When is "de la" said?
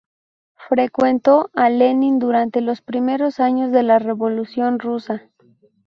3.71-3.99